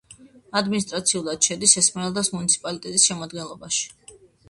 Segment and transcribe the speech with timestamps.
[0.61, 3.91] ადმინისტრაციულად შედის ესმერალდას მუნიციპალიტეტის შემადგენლობაში.